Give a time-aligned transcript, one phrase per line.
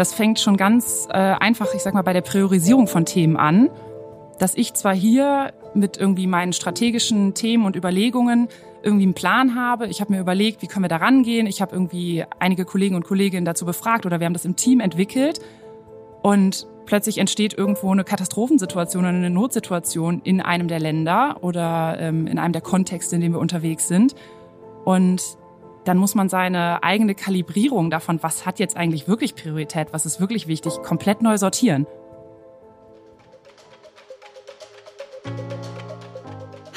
[0.00, 3.68] Das fängt schon ganz äh, einfach, ich sag mal, bei der Priorisierung von Themen an,
[4.38, 8.48] dass ich zwar hier mit irgendwie meinen strategischen Themen und Überlegungen
[8.82, 9.88] irgendwie einen Plan habe.
[9.88, 11.46] Ich habe mir überlegt, wie können wir da rangehen.
[11.46, 14.80] Ich habe irgendwie einige Kollegen und Kolleginnen dazu befragt oder wir haben das im Team
[14.80, 15.40] entwickelt.
[16.22, 22.26] Und plötzlich entsteht irgendwo eine Katastrophensituation oder eine Notsituation in einem der Länder oder ähm,
[22.26, 24.14] in einem der Kontexte, in dem wir unterwegs sind.
[24.86, 25.36] Und
[25.84, 30.20] dann muss man seine eigene Kalibrierung davon, was hat jetzt eigentlich wirklich Priorität, was ist
[30.20, 31.86] wirklich wichtig, komplett neu sortieren.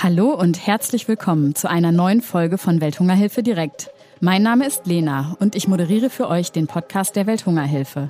[0.02, 3.90] Hallo und herzlich willkommen zu einer neuen Folge von Welthungerhilfe direkt.
[4.20, 8.10] Mein Name ist Lena und ich moderiere für euch den Podcast der Welthungerhilfe.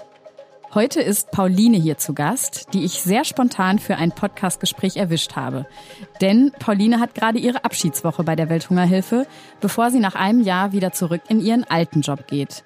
[0.73, 5.67] Heute ist Pauline hier zu Gast, die ich sehr spontan für ein Podcastgespräch erwischt habe.
[6.19, 9.27] Denn Pauline hat gerade ihre Abschiedswoche bei der Welthungerhilfe,
[9.61, 12.63] bevor sie nach einem Jahr wieder zurück in ihren alten Job geht.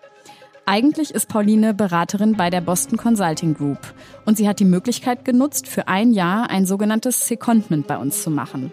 [0.65, 3.93] Eigentlich ist Pauline Beraterin bei der Boston Consulting Group
[4.25, 8.31] und sie hat die Möglichkeit genutzt, für ein Jahr ein sogenanntes Secondment bei uns zu
[8.31, 8.71] machen.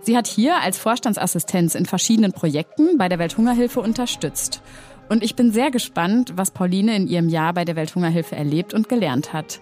[0.00, 4.62] Sie hat hier als Vorstandsassistenz in verschiedenen Projekten bei der Welthungerhilfe unterstützt.
[5.08, 8.88] Und ich bin sehr gespannt, was Pauline in ihrem Jahr bei der Welthungerhilfe erlebt und
[8.88, 9.60] gelernt hat.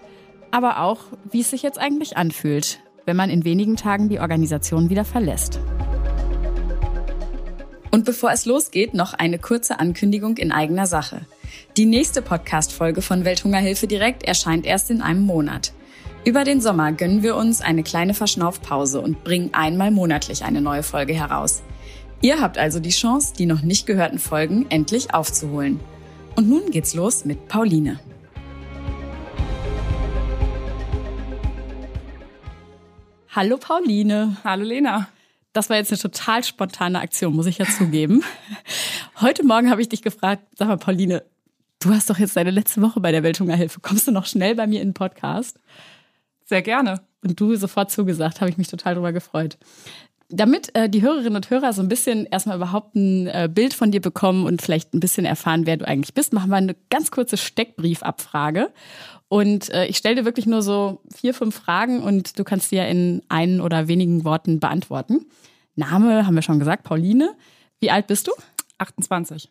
[0.51, 0.99] Aber auch,
[1.31, 5.59] wie es sich jetzt eigentlich anfühlt, wenn man in wenigen Tagen die Organisation wieder verlässt.
[7.91, 11.21] Und bevor es losgeht, noch eine kurze Ankündigung in eigener Sache.
[11.77, 15.71] Die nächste Podcast-Folge von Welthungerhilfe direkt erscheint erst in einem Monat.
[16.25, 20.83] Über den Sommer gönnen wir uns eine kleine Verschnaufpause und bringen einmal monatlich eine neue
[20.83, 21.63] Folge heraus.
[22.19, 25.79] Ihr habt also die Chance, die noch nicht gehörten Folgen endlich aufzuholen.
[26.35, 27.99] Und nun geht's los mit Pauline.
[33.29, 34.37] Hallo Pauline.
[34.43, 35.07] Hallo Lena.
[35.53, 38.23] Das war jetzt eine total spontane Aktion, muss ich ja zugeben.
[39.21, 41.23] Heute Morgen habe ich dich gefragt, sag mal Pauline,
[41.79, 43.79] du hast doch jetzt deine letzte Woche bei der Welthungerhilfe.
[43.79, 45.59] Kommst du noch schnell bei mir in den Podcast?
[46.45, 47.01] Sehr gerne.
[47.23, 49.57] Und du sofort zugesagt, habe ich mich total darüber gefreut.
[50.29, 53.91] Damit äh, die Hörerinnen und Hörer so ein bisschen erstmal überhaupt ein äh, Bild von
[53.91, 57.11] dir bekommen und vielleicht ein bisschen erfahren, wer du eigentlich bist, machen wir eine ganz
[57.11, 58.71] kurze Steckbriefabfrage.
[59.29, 62.75] Und äh, ich stelle dir wirklich nur so vier, fünf Fragen und du kannst die
[62.75, 65.25] ja in einen oder wenigen Worten beantworten.
[65.75, 67.33] Name haben wir schon gesagt, Pauline.
[67.79, 68.31] Wie alt bist du?
[68.79, 69.49] 28.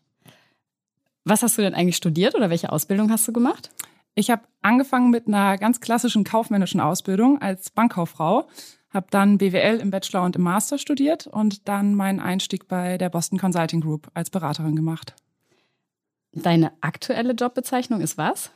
[1.25, 3.71] Was hast du denn eigentlich studiert oder welche Ausbildung hast du gemacht?
[4.15, 8.49] Ich habe angefangen mit einer ganz klassischen kaufmännischen Ausbildung als Bankkauffrau
[8.91, 13.11] habe dann BWL im Bachelor und im Master studiert und dann meinen Einstieg bei der
[13.11, 15.15] Boston Consulting Group als Beraterin gemacht.
[16.33, 18.51] Deine aktuelle Jobbezeichnung ist was?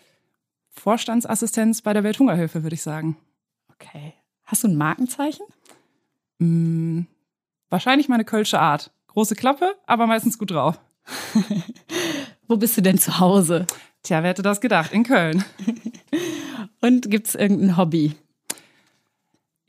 [0.70, 3.16] Vorstandsassistenz bei der Welthungerhilfe, würde ich sagen.
[3.72, 4.14] Okay.
[4.44, 5.46] Hast du ein Markenzeichen?
[6.38, 7.06] Hm,
[7.68, 8.92] wahrscheinlich meine kölsche Art.
[9.08, 10.80] Große Klappe, aber meistens gut drauf.
[12.46, 13.66] Wo bist du denn zu Hause?
[14.02, 14.92] Tja, wer hätte das gedacht?
[14.92, 15.44] In Köln.
[16.80, 18.14] Und gibt es irgendein Hobby?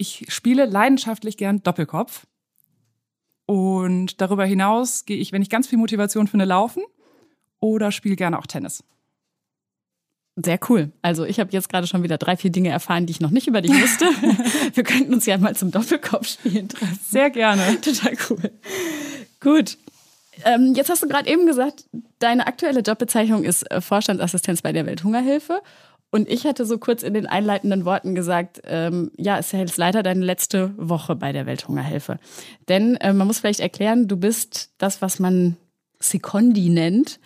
[0.02, 2.26] Ich spiele leidenschaftlich gern Doppelkopf.
[3.46, 6.82] Und darüber hinaus gehe ich, wenn ich ganz viel Motivation finde, laufen
[7.60, 8.84] oder spiele gerne auch Tennis.
[10.36, 10.92] Sehr cool.
[11.04, 13.46] Also ich habe jetzt gerade schon wieder drei, vier Dinge erfahren, die ich noch nicht
[13.46, 14.06] über dich wusste.
[14.74, 17.00] Wir könnten uns ja mal zum Doppelkopfspielen treffen.
[17.08, 17.80] Sehr gerne.
[17.82, 18.52] Total cool.
[19.40, 19.78] Gut.
[20.46, 21.86] Ähm, jetzt hast du gerade eben gesagt,
[22.18, 25.62] deine aktuelle Jobbezeichnung ist äh, Vorstandsassistenz bei der Welthungerhilfe.
[26.12, 30.04] Und ich hatte so kurz in den einleitenden Worten gesagt, ähm, ja, es ist leider
[30.04, 32.20] deine letzte Woche bei der Welthungerhilfe.
[32.68, 35.56] Denn äh, man muss vielleicht erklären, du bist das, was man
[36.00, 37.20] Sekondi nennt.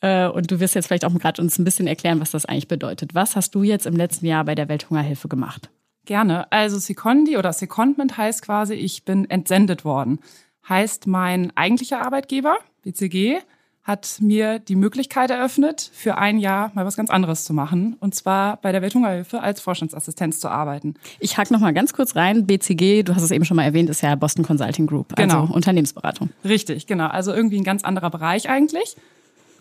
[0.00, 2.68] Äh, und du wirst jetzt vielleicht auch gerade uns ein bisschen erklären, was das eigentlich
[2.68, 3.14] bedeutet.
[3.14, 5.68] Was hast du jetzt im letzten Jahr bei der Welthungerhilfe gemacht?
[6.06, 6.50] Gerne.
[6.50, 10.20] Also Sekondi oder Secondment heißt quasi, ich bin entsendet worden.
[10.68, 13.40] Heißt, mein eigentlicher Arbeitgeber, BCG,
[13.82, 17.96] hat mir die Möglichkeit eröffnet, für ein Jahr mal was ganz anderes zu machen.
[17.98, 20.94] Und zwar bei der Welthungerhilfe als Vorstandsassistenz zu arbeiten.
[21.18, 22.46] Ich hake noch mal ganz kurz rein.
[22.46, 25.52] BCG, du hast es eben schon mal erwähnt, ist ja Boston Consulting Group, also genau.
[25.52, 26.30] Unternehmensberatung.
[26.44, 27.06] Richtig, genau.
[27.06, 28.96] Also irgendwie ein ganz anderer Bereich eigentlich.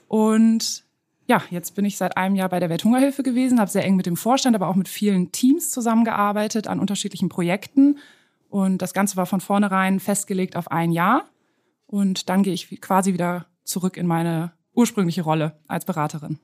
[0.10, 0.84] Und
[1.28, 4.06] ja, jetzt bin ich seit einem Jahr bei der Welthungerhilfe gewesen, habe sehr eng mit
[4.06, 8.00] dem Vorstand, aber auch mit vielen Teams zusammengearbeitet an unterschiedlichen Projekten.
[8.50, 11.26] Und das Ganze war von vornherein festgelegt auf ein Jahr.
[11.86, 16.40] Und dann gehe ich quasi wieder zurück in meine ursprüngliche Rolle als Beraterin.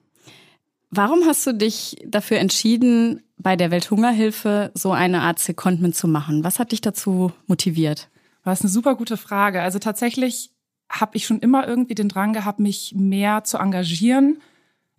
[0.89, 6.43] Warum hast du dich dafür entschieden, bei der Welthungerhilfe so eine Art Secondment zu machen?
[6.43, 8.09] Was hat dich dazu motiviert?
[8.43, 9.61] Das ist eine super gute Frage.
[9.61, 10.51] Also tatsächlich
[10.89, 14.37] habe ich schon immer irgendwie den Drang gehabt, mich mehr zu engagieren.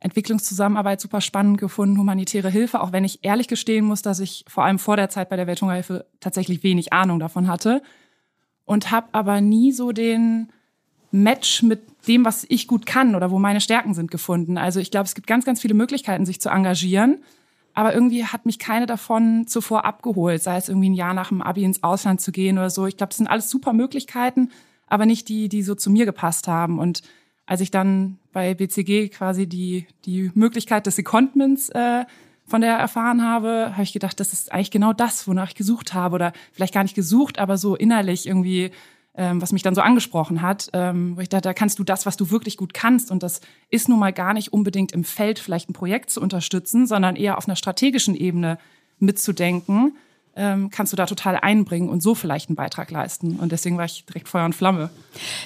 [0.00, 4.64] Entwicklungszusammenarbeit super spannend gefunden, humanitäre Hilfe, auch wenn ich ehrlich gestehen muss, dass ich vor
[4.64, 7.82] allem vor der Zeit bei der Welthungerhilfe tatsächlich wenig Ahnung davon hatte
[8.64, 10.52] und habe aber nie so den
[11.10, 14.58] Match mit dem, was ich gut kann oder wo meine Stärken sind, gefunden.
[14.58, 17.18] Also ich glaube, es gibt ganz, ganz viele Möglichkeiten, sich zu engagieren.
[17.74, 21.42] Aber irgendwie hat mich keine davon zuvor abgeholt, sei es irgendwie ein Jahr nach dem
[21.42, 22.86] Abi ins Ausland zu gehen oder so.
[22.86, 24.50] Ich glaube, das sind alles super Möglichkeiten,
[24.86, 26.78] aber nicht die, die so zu mir gepasst haben.
[26.78, 27.02] Und
[27.44, 32.06] als ich dann bei BCG quasi die, die Möglichkeit des Secondments äh,
[32.46, 35.92] von der erfahren habe, habe ich gedacht, das ist eigentlich genau das, wonach ich gesucht
[35.92, 36.14] habe.
[36.14, 38.70] Oder vielleicht gar nicht gesucht, aber so innerlich irgendwie
[39.16, 42.06] ähm, was mich dann so angesprochen hat, ähm, wo ich dachte, da kannst du das,
[42.06, 43.10] was du wirklich gut kannst.
[43.10, 43.40] Und das
[43.70, 47.38] ist nun mal gar nicht unbedingt im Feld vielleicht ein Projekt zu unterstützen, sondern eher
[47.38, 48.58] auf einer strategischen Ebene
[48.98, 49.96] mitzudenken
[50.36, 53.36] ähm, kannst du da total einbringen und so vielleicht einen Beitrag leisten.
[53.36, 54.90] Und deswegen war ich direkt Feuer und Flamme.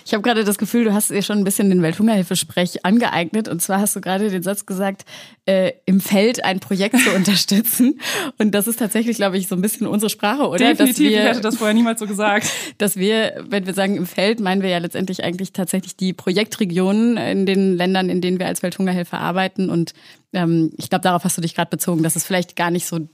[0.04, 3.48] Ich habe gerade das Gefühl, du hast dir schon ein bisschen den Welthungerhilfesprech angeeignet.
[3.48, 5.04] Und zwar hast du gerade den Satz gesagt,
[5.46, 8.00] äh, im Feld ein Projekt zu unterstützen.
[8.38, 10.74] Und das ist tatsächlich, glaube ich, so ein bisschen unsere Sprache, oder?
[10.74, 12.50] Definitiv, wir, ich hätte das vorher niemals so gesagt.
[12.78, 17.16] Dass wir, wenn wir sagen im Feld, meinen wir ja letztendlich eigentlich tatsächlich die Projektregionen
[17.16, 19.70] in den Ländern, in denen wir als Welthungerhilfe arbeiten.
[19.70, 19.94] Und
[20.32, 23.08] ähm, ich glaube, darauf hast du dich gerade bezogen, dass es vielleicht gar nicht so,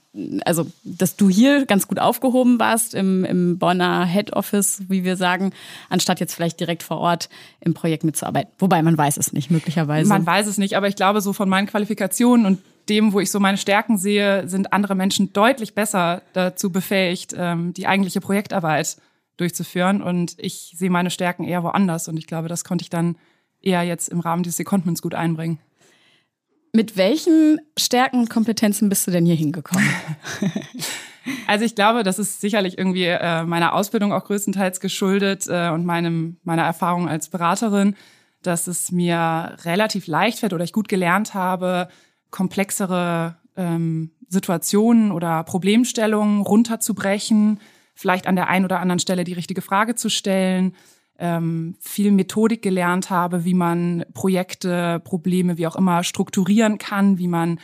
[0.45, 5.17] also dass du hier ganz gut aufgehoben warst im, im Bonner Head Office, wie wir
[5.17, 5.53] sagen,
[5.89, 7.29] anstatt jetzt vielleicht direkt vor Ort
[7.61, 8.53] im Projekt mitzuarbeiten.
[8.59, 10.09] Wobei man weiß es nicht, möglicherweise.
[10.09, 12.59] Man weiß es nicht, aber ich glaube, so von meinen Qualifikationen und
[12.89, 17.73] dem, wo ich so meine Stärken sehe, sind andere Menschen deutlich besser dazu befähigt, ähm,
[17.75, 18.97] die eigentliche Projektarbeit
[19.37, 20.03] durchzuführen.
[20.03, 22.09] Und ich sehe meine Stärken eher woanders.
[22.09, 23.17] Und ich glaube, das konnte ich dann
[23.61, 25.59] eher jetzt im Rahmen dieses Secondments gut einbringen.
[26.73, 29.89] Mit welchen Stärken und Kompetenzen bist du denn hier hingekommen?
[31.47, 35.85] also ich glaube, das ist sicherlich irgendwie äh, meiner Ausbildung auch größtenteils geschuldet äh, und
[35.85, 37.97] meinem, meiner Erfahrung als Beraterin,
[38.43, 41.89] dass es mir relativ leicht fällt oder ich gut gelernt habe,
[42.31, 47.61] komplexere ähm, Situationen oder Problemstellungen runterzubrechen,
[47.95, 50.75] vielleicht an der einen oder anderen Stelle die richtige Frage zu stellen,
[51.19, 57.29] ähm, viel Methodik gelernt habe, wie man Projekte, Probleme, wie auch immer strukturieren kann, wie
[57.29, 57.59] man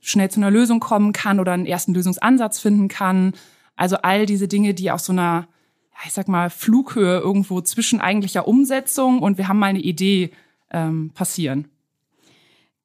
[0.00, 3.32] schnell zu einer Lösung kommen kann oder einen ersten Lösungsansatz finden kann.
[3.76, 5.48] Also all diese Dinge, die auf so einer,
[6.04, 10.30] ich sag mal, Flughöhe irgendwo zwischen eigentlicher Umsetzung und wir haben mal eine Idee
[10.70, 11.68] ähm, passieren.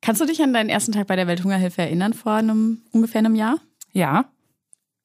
[0.02, 3.36] Kannst du dich an deinen ersten Tag bei der Welthungerhilfe erinnern vor einem ungefähr einem
[3.36, 3.60] Jahr?
[3.92, 4.26] Ja.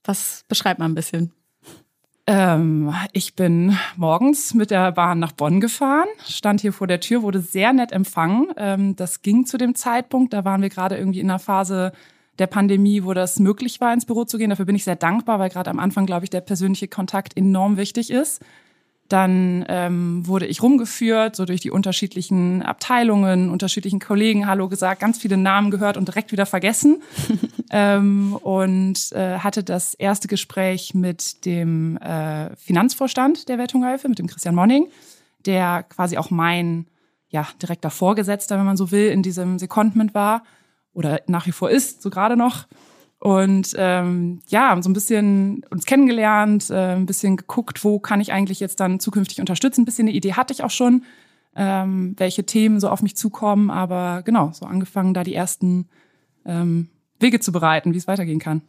[0.05, 1.33] Was beschreibt man ein bisschen?
[2.27, 7.23] Ähm, ich bin morgens mit der Bahn nach Bonn gefahren, stand hier vor der Tür,
[7.23, 8.49] wurde sehr nett empfangen.
[8.57, 11.93] Ähm, das ging zu dem Zeitpunkt, da waren wir gerade irgendwie in einer Phase
[12.39, 14.51] der Pandemie, wo das möglich war, ins Büro zu gehen.
[14.51, 17.77] Dafür bin ich sehr dankbar, weil gerade am Anfang, glaube ich, der persönliche Kontakt enorm
[17.77, 18.43] wichtig ist.
[19.09, 25.19] Dann ähm, wurde ich rumgeführt, so durch die unterschiedlichen Abteilungen, unterschiedlichen Kollegen Hallo gesagt, ganz
[25.19, 27.03] viele Namen gehört und direkt wieder vergessen.
[27.71, 34.27] ähm, und äh, hatte das erste Gespräch mit dem äh, Finanzvorstand der Welthungerhilfe, mit dem
[34.27, 34.89] Christian Monning,
[35.45, 36.87] der quasi auch mein
[37.29, 40.45] ja, direkter Vorgesetzter, wenn man so will, in diesem Secondment war
[40.95, 42.67] oder nach wie vor ist, so gerade noch.
[43.25, 48.35] Und ähm, ja, so ein bisschen uns kennengelernt, äh, ein bisschen geguckt, wo kann ich
[48.35, 49.81] eigentlich jetzt dann zukünftig unterstützen.
[49.81, 51.05] Ein bisschen eine Idee hatte ich auch schon,
[51.57, 53.71] ähm, welche Themen so auf mich zukommen.
[53.71, 55.89] Aber genau, so angefangen, da die ersten
[56.45, 58.61] ähm, Wege zu bereiten, wie es weitergehen kann.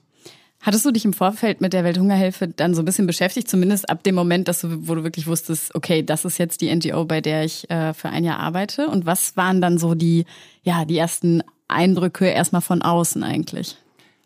[0.61, 4.03] Hattest du dich im Vorfeld mit der Welthungerhilfe dann so ein bisschen beschäftigt, zumindest ab
[4.03, 7.19] dem Moment, dass du, wo du wirklich wusstest, okay, das ist jetzt die NGO, bei
[7.19, 8.87] der ich äh, für ein Jahr arbeite?
[8.87, 10.23] Und was waren dann so die,
[10.63, 13.75] ja, die ersten Eindrücke erstmal von außen eigentlich?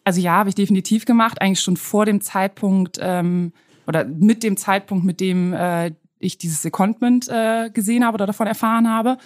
[0.10, 3.54] Also ja, habe ich definitiv gemacht, eigentlich schon vor dem Zeitpunkt ähm,
[3.86, 8.48] oder mit dem Zeitpunkt, mit dem äh, ich dieses Secondment äh, gesehen habe oder davon
[8.48, 9.20] erfahren habe.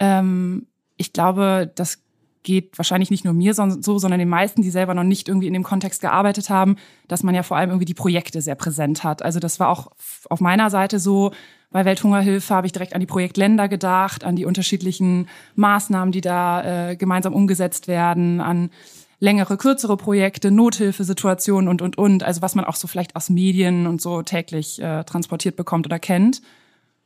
[0.00, 0.66] Ähm,
[0.96, 2.02] ich glaube, das
[2.42, 5.52] geht wahrscheinlich nicht nur mir so, sondern den meisten, die selber noch nicht irgendwie in
[5.52, 6.74] dem Kontext gearbeitet haben,
[7.06, 9.22] dass man ja vor allem irgendwie die Projekte sehr präsent hat.
[9.22, 9.92] Also das war auch
[10.28, 11.30] auf meiner Seite so.
[11.70, 16.90] Bei Welthungerhilfe habe ich direkt an die Projektländer gedacht, an die unterschiedlichen Maßnahmen, die da
[16.90, 18.70] äh, gemeinsam umgesetzt werden, an
[19.18, 22.22] längere, kürzere Projekte, Nothilfesituationen und, und, und.
[22.22, 25.98] Also was man auch so vielleicht aus Medien und so täglich äh, transportiert bekommt oder
[25.98, 26.42] kennt.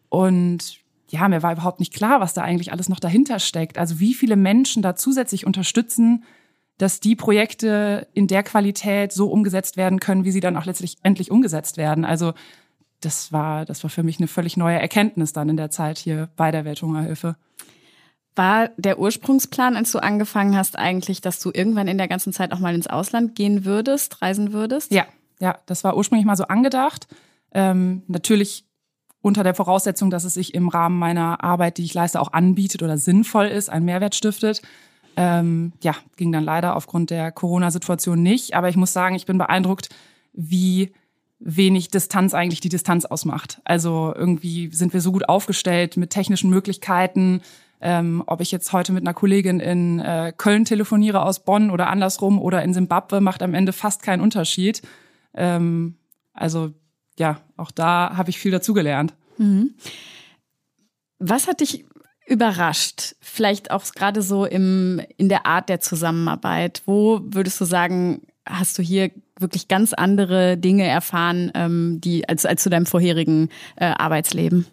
[0.09, 3.79] Und ja, mir war überhaupt nicht klar, was da eigentlich alles noch dahinter steckt.
[3.79, 6.25] Also wie viele Menschen da zusätzlich unterstützen,
[6.79, 10.97] dass die Projekte in der Qualität so umgesetzt werden können, wie sie dann auch letztlich
[11.03, 12.05] endlich umgesetzt werden.
[12.05, 12.33] Also
[13.01, 16.31] das war, das war für mich eine völlig neue Erkenntnis dann in der Zeit hier
[16.37, 17.37] bei der Welthungerhilfe.
[18.37, 22.53] War der Ursprungsplan, als du angefangen hast, eigentlich, dass du irgendwann in der ganzen Zeit
[22.53, 24.93] auch mal ins Ausland gehen würdest, reisen würdest?
[24.93, 25.07] Ja,
[25.41, 27.09] ja, das war ursprünglich mal so angedacht.
[27.53, 28.65] Ähm, natürlich
[29.23, 32.83] unter der Voraussetzung, dass es sich im Rahmen meiner Arbeit, die ich leiste, auch anbietet
[32.83, 34.63] oder sinnvoll ist, einen Mehrwert stiftet.
[35.17, 38.55] Ähm, ja, ging dann leider aufgrund der Corona-Situation nicht.
[38.55, 39.89] Aber ich muss sagen, ich bin beeindruckt,
[40.33, 40.93] wie
[41.41, 43.61] wenig Distanz eigentlich die Distanz ausmacht.
[43.65, 47.41] Also irgendwie sind wir so gut aufgestellt mit technischen Möglichkeiten.
[47.81, 51.89] Ähm, ob ich jetzt heute mit einer Kollegin in äh, Köln telefoniere aus Bonn oder
[51.89, 54.83] andersrum oder in Simbabwe, macht am Ende fast keinen Unterschied.
[55.35, 55.97] Ähm,
[56.35, 56.73] also
[57.19, 59.15] ja, auch da habe ich viel dazugelernt.
[59.39, 59.75] Mhm.
[61.19, 61.85] Was hat dich
[62.27, 63.17] überrascht?
[63.21, 66.83] Vielleicht auch gerade so im, in der Art der Zusammenarbeit.
[66.87, 72.47] Wo würdest du sagen, hast du hier wirklich ganz andere Dinge erfahren, ähm, die als,
[72.47, 74.67] als zu deinem vorherigen äh, Arbeitsleben?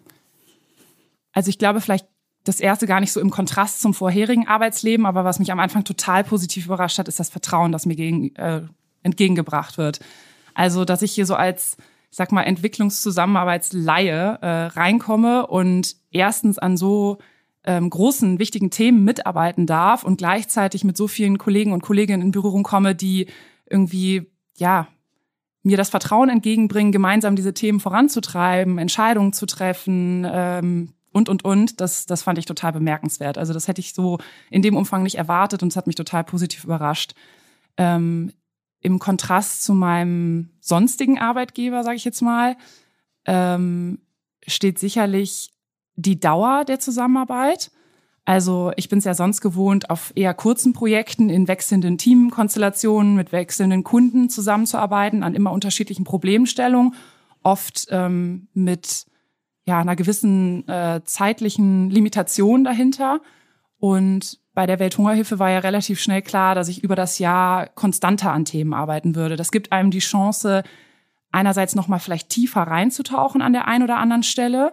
[1.32, 2.06] Also ich glaube vielleicht
[2.48, 5.84] das erste gar nicht so im Kontrast zum vorherigen Arbeitsleben, aber was mich am Anfang
[5.84, 8.62] total positiv überrascht hat, ist das Vertrauen, das mir gegen, äh,
[9.02, 10.00] entgegengebracht wird.
[10.54, 11.76] Also, dass ich hier so als,
[12.10, 17.18] ich sag mal, Entwicklungszusammenarbeitsleihe äh, reinkomme und erstens an so
[17.64, 22.30] ähm, großen, wichtigen Themen mitarbeiten darf und gleichzeitig mit so vielen Kollegen und Kolleginnen in
[22.30, 23.26] Berührung komme, die
[23.66, 24.88] irgendwie, ja,
[25.62, 31.80] mir das Vertrauen entgegenbringen, gemeinsam diese Themen voranzutreiben, Entscheidungen zu treffen ähm, und, und, und.
[31.80, 33.38] Das, das fand ich total bemerkenswert.
[33.38, 34.18] Also das hätte ich so
[34.50, 37.14] in dem Umfang nicht erwartet und es hat mich total positiv überrascht.
[37.76, 38.32] Ähm,
[38.80, 42.56] Im Kontrast zu meinem sonstigen Arbeitgeber, sage ich jetzt mal,
[43.26, 43.98] ähm,
[44.46, 45.50] steht sicherlich
[45.96, 47.70] die Dauer der Zusammenarbeit.
[48.24, 53.32] Also ich bin es ja sonst gewohnt, auf eher kurzen Projekten in wechselnden Teamkonstellationen mit
[53.32, 56.94] wechselnden Kunden zusammenzuarbeiten, an immer unterschiedlichen Problemstellungen,
[57.42, 59.06] oft ähm, mit
[59.68, 63.20] ja, einer gewissen äh, zeitlichen Limitation dahinter.
[63.78, 68.32] Und bei der Welthungerhilfe war ja relativ schnell klar, dass ich über das Jahr konstanter
[68.32, 69.36] an Themen arbeiten würde.
[69.36, 70.62] Das gibt einem die Chance,
[71.32, 74.72] einerseits nochmal vielleicht tiefer reinzutauchen an der einen oder anderen Stelle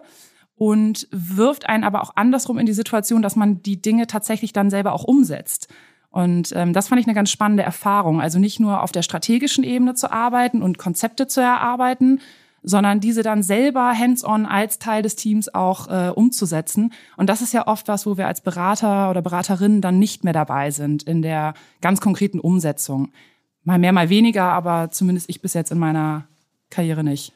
[0.54, 4.70] und wirft einen aber auch andersrum in die Situation, dass man die Dinge tatsächlich dann
[4.70, 5.68] selber auch umsetzt.
[6.08, 8.22] Und ähm, das fand ich eine ganz spannende Erfahrung.
[8.22, 12.20] Also nicht nur auf der strategischen Ebene zu arbeiten und Konzepte zu erarbeiten,
[12.66, 16.92] sondern diese dann selber hands-on als Teil des Teams auch äh, umzusetzen.
[17.16, 20.32] Und das ist ja oft was, wo wir als Berater oder Beraterinnen dann nicht mehr
[20.32, 23.12] dabei sind in der ganz konkreten Umsetzung.
[23.62, 26.26] Mal mehr, mal weniger, aber zumindest ich bis jetzt in meiner
[26.68, 27.35] Karriere nicht.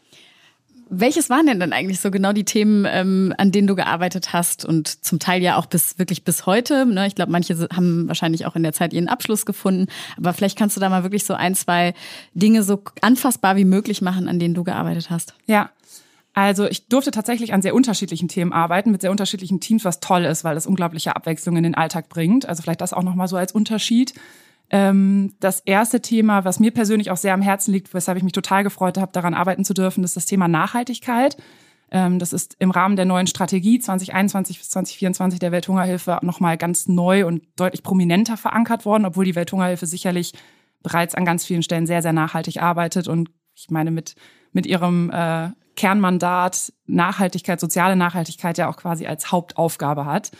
[0.92, 4.64] Welches waren denn dann eigentlich so genau die Themen, ähm, an denen du gearbeitet hast
[4.64, 6.84] und zum Teil ja auch bis wirklich bis heute?
[6.84, 7.06] Ne?
[7.06, 10.76] Ich glaube, manche haben wahrscheinlich auch in der Zeit ihren Abschluss gefunden, aber vielleicht kannst
[10.76, 11.94] du da mal wirklich so ein, zwei
[12.34, 15.34] Dinge so anfassbar wie möglich machen, an denen du gearbeitet hast.
[15.46, 15.70] Ja.
[16.32, 20.24] Also ich durfte tatsächlich an sehr unterschiedlichen Themen arbeiten, mit sehr unterschiedlichen Teams, was toll
[20.24, 22.46] ist, weil es unglaubliche Abwechslung in den Alltag bringt.
[22.46, 24.14] Also vielleicht das auch nochmal so als Unterschied.
[24.70, 28.32] Ähm, das erste Thema, was mir persönlich auch sehr am Herzen liegt, weshalb ich mich
[28.32, 31.36] total gefreut habe, daran arbeiten zu dürfen, ist das Thema Nachhaltigkeit.
[31.90, 36.86] Ähm, das ist im Rahmen der neuen Strategie 2021 bis 2024 der Welthungerhilfe nochmal ganz
[36.86, 40.32] neu und deutlich prominenter verankert worden, obwohl die Welthungerhilfe sicherlich
[40.82, 44.14] bereits an ganz vielen Stellen sehr, sehr nachhaltig arbeitet und ich meine mit,
[44.52, 50.30] mit ihrem äh, Kernmandat Nachhaltigkeit, soziale Nachhaltigkeit ja auch quasi als Hauptaufgabe hat.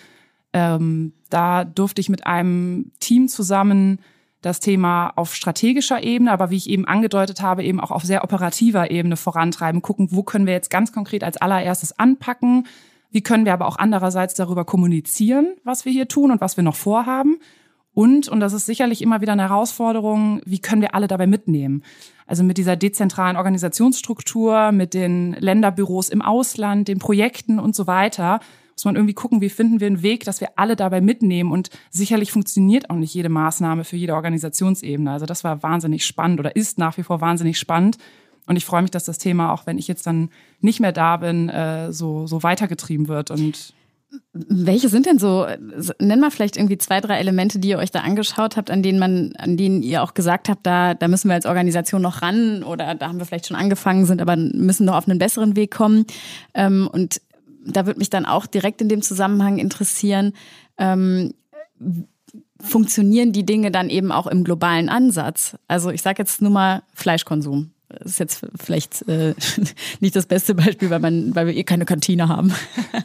[0.52, 4.00] Ähm, da durfte ich mit einem Team zusammen
[4.42, 8.24] das Thema auf strategischer Ebene, aber wie ich eben angedeutet habe, eben auch auf sehr
[8.24, 12.66] operativer Ebene vorantreiben, gucken, wo können wir jetzt ganz konkret als allererstes anpacken,
[13.10, 16.64] wie können wir aber auch andererseits darüber kommunizieren, was wir hier tun und was wir
[16.64, 17.38] noch vorhaben.
[17.92, 21.82] Und, und das ist sicherlich immer wieder eine Herausforderung, wie können wir alle dabei mitnehmen?
[22.26, 28.38] Also mit dieser dezentralen Organisationsstruktur, mit den Länderbüros im Ausland, den Projekten und so weiter,
[28.80, 31.52] muss man irgendwie gucken, wie finden wir einen Weg, dass wir alle dabei mitnehmen.
[31.52, 35.10] Und sicherlich funktioniert auch nicht jede Maßnahme für jede Organisationsebene.
[35.10, 37.98] Also das war wahnsinnig spannend oder ist nach wie vor wahnsinnig spannend.
[38.46, 41.18] Und ich freue mich, dass das Thema, auch wenn ich jetzt dann nicht mehr da
[41.18, 43.74] bin, äh, so, so weitergetrieben wird und
[44.32, 45.46] welche sind denn so,
[45.98, 48.98] nenn mal vielleicht irgendwie zwei, drei Elemente, die ihr euch da angeschaut habt, an denen
[48.98, 52.64] man, an denen ihr auch gesagt habt, da, da müssen wir als Organisation noch ran
[52.64, 55.70] oder da haben wir vielleicht schon angefangen, sind aber müssen noch auf einen besseren Weg
[55.70, 56.06] kommen.
[56.54, 57.20] Ähm, und
[57.64, 60.32] da würde mich dann auch direkt in dem Zusammenhang interessieren,
[60.78, 61.34] ähm,
[62.60, 65.56] funktionieren die Dinge dann eben auch im globalen Ansatz?
[65.68, 67.72] Also ich sage jetzt nur mal Fleischkonsum.
[67.88, 69.34] Das ist jetzt vielleicht äh,
[70.00, 72.54] nicht das beste Beispiel, weil, man, weil wir eh keine Kantine haben.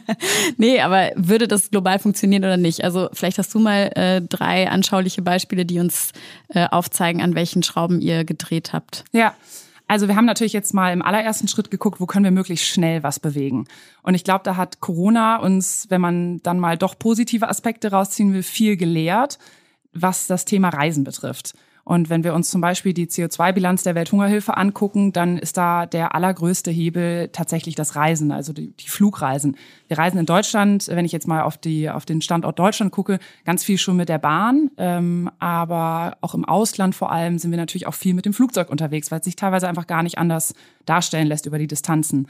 [0.58, 2.84] nee, aber würde das global funktionieren oder nicht?
[2.84, 6.12] Also vielleicht hast du mal äh, drei anschauliche Beispiele, die uns
[6.48, 9.04] äh, aufzeigen, an welchen Schrauben ihr gedreht habt.
[9.12, 9.34] Ja,
[9.88, 13.02] also wir haben natürlich jetzt mal im allerersten Schritt geguckt, wo können wir möglichst schnell
[13.02, 13.66] was bewegen.
[14.02, 18.32] Und ich glaube, da hat Corona uns, wenn man dann mal doch positive Aspekte rausziehen
[18.32, 19.38] will, viel gelehrt,
[19.92, 21.54] was das Thema Reisen betrifft.
[21.88, 26.16] Und wenn wir uns zum Beispiel die CO2-Bilanz der Welthungerhilfe angucken, dann ist da der
[26.16, 29.56] allergrößte Hebel tatsächlich das Reisen, also die, die, Flugreisen.
[29.86, 33.20] Wir reisen in Deutschland, wenn ich jetzt mal auf, die, auf den Standort Deutschland gucke,
[33.44, 34.72] ganz viel schon mit der Bahn.
[34.78, 38.68] Ähm, aber auch im Ausland vor allem sind wir natürlich auch viel mit dem Flugzeug
[38.68, 40.54] unterwegs, weil es sich teilweise einfach gar nicht anders
[40.86, 42.26] darstellen lässt über die Distanzen.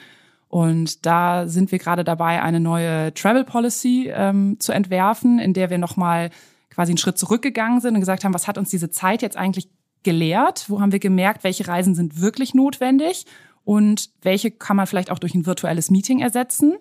[0.50, 5.70] Und da sind wir gerade dabei, eine neue Travel Policy ähm, zu entwerfen, in der
[5.70, 6.28] wir nochmal
[6.76, 9.68] quasi einen Schritt zurückgegangen sind und gesagt haben, was hat uns diese Zeit jetzt eigentlich
[10.02, 10.66] gelehrt?
[10.68, 13.24] Wo haben wir gemerkt, welche Reisen sind wirklich notwendig
[13.64, 16.76] und welche kann man vielleicht auch durch ein virtuelles Meeting ersetzen?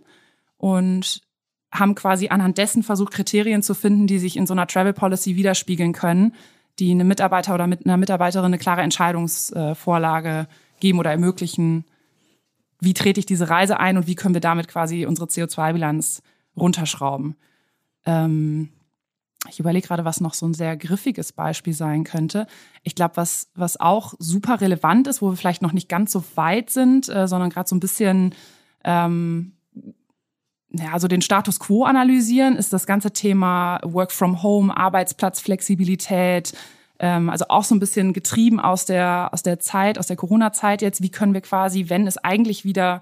[0.58, 1.22] Und
[1.72, 5.36] haben quasi anhand dessen versucht, Kriterien zu finden, die sich in so einer Travel Policy
[5.36, 6.34] widerspiegeln können,
[6.78, 10.48] die einem Mitarbeiter oder mit einer Mitarbeiterin eine klare Entscheidungsvorlage
[10.80, 11.86] geben oder ermöglichen,
[12.82, 16.22] wie trete ich diese Reise ein und wie können wir damit quasi unsere CO2-Bilanz
[16.58, 17.36] runterschrauben.
[18.06, 18.70] Ähm,
[19.50, 22.48] ich überlege gerade, was noch so ein sehr griffiges Beispiel sein könnte.
[22.84, 26.24] Ich glaube, was, was auch super relevant ist, wo wir vielleicht noch nicht ganz so
[26.36, 28.34] weit sind, äh, sondern gerade so ein bisschen
[28.84, 29.54] ähm,
[30.80, 36.54] ja, also den Status quo analysieren, ist das ganze Thema Work from Home, Arbeitsplatzflexibilität,
[37.00, 40.82] ähm, also auch so ein bisschen getrieben aus der, aus der Zeit, aus der Corona-Zeit
[40.82, 41.02] jetzt.
[41.02, 43.02] Wie können wir quasi, wenn es eigentlich wieder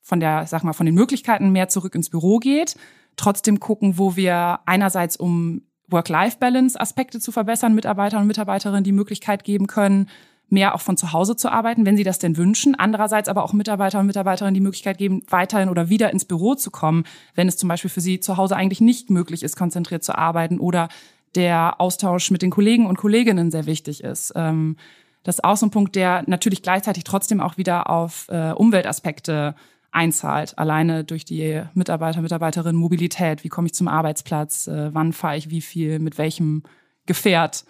[0.00, 2.76] von der, sag mal, von den Möglichkeiten mehr zurück ins Büro geht,
[3.16, 5.62] trotzdem gucken, wo wir einerseits um
[5.94, 10.10] Work-Life-Balance-Aspekte zu verbessern, Mitarbeiter und Mitarbeiterinnen die Möglichkeit geben können,
[10.50, 12.74] mehr auch von zu Hause zu arbeiten, wenn sie das denn wünschen.
[12.74, 16.70] Andererseits aber auch Mitarbeiter und Mitarbeiterinnen die Möglichkeit geben, weiterhin oder wieder ins Büro zu
[16.70, 20.16] kommen, wenn es zum Beispiel für sie zu Hause eigentlich nicht möglich ist, konzentriert zu
[20.16, 20.88] arbeiten oder
[21.34, 24.32] der Austausch mit den Kollegen und Kolleginnen sehr wichtig ist.
[24.36, 24.76] Ähm,
[25.24, 29.54] das ist auch so ein Punkt, der natürlich gleichzeitig trotzdem auch wieder auf äh, Umweltaspekte
[29.94, 33.44] einzahlt, alleine durch die Mitarbeiter, Mitarbeiterinnen Mobilität.
[33.44, 34.66] Wie komme ich zum Arbeitsplatz?
[34.66, 35.98] Äh, wann fahre ich wie viel?
[35.98, 36.64] Mit welchem
[37.06, 37.64] Gefährt?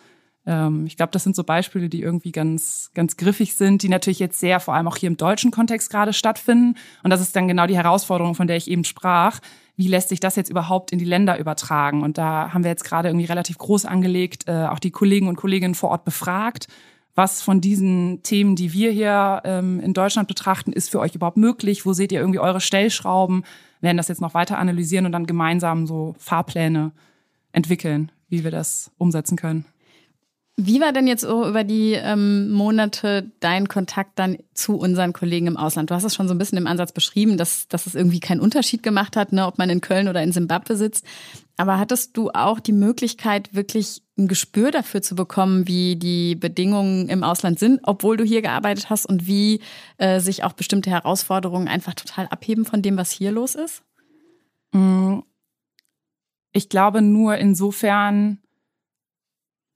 [0.47, 4.19] Ähm, ich glaube, das sind so Beispiele, die irgendwie ganz, ganz griffig sind, die natürlich
[4.19, 6.77] jetzt sehr vor allem auch hier im deutschen Kontext gerade stattfinden.
[7.03, 9.41] Und das ist dann genau die Herausforderung, von der ich eben sprach.
[9.77, 12.03] Wie lässt sich das jetzt überhaupt in die Länder übertragen?
[12.03, 15.37] Und da haben wir jetzt gerade irgendwie relativ groß angelegt, äh, auch die Kollegen und
[15.37, 16.69] Kolleginnen vor Ort befragt
[17.15, 21.37] was von diesen Themen, die wir hier ähm, in Deutschland betrachten, ist für euch überhaupt
[21.37, 21.87] möglich?
[21.87, 23.45] Wo seht ihr irgendwie eure Stellschrauben?
[23.81, 26.93] Wir werden das jetzt noch weiter analysieren und dann gemeinsam so Fahrpläne
[27.53, 29.65] entwickeln, wie wir das umsetzen können.
[30.57, 35.49] Wie war denn jetzt so über die ähm, Monate dein Kontakt dann zu unseren Kollegen
[35.49, 35.91] im Ausland?
[35.91, 38.41] Du hast es schon so ein bisschen im Ansatz beschrieben, dass, dass es irgendwie keinen
[38.41, 41.05] Unterschied gemacht hat, ne, ob man in Köln oder in Simbabwe sitzt.
[41.57, 47.09] Aber hattest du auch die Möglichkeit, wirklich ein Gespür dafür zu bekommen, wie die Bedingungen
[47.09, 49.61] im Ausland sind, obwohl du hier gearbeitet hast und wie
[49.99, 53.83] äh, sich auch bestimmte Herausforderungen einfach total abheben von dem, was hier los ist?
[54.71, 55.21] Mm.
[56.53, 58.39] Ich glaube nur insofern,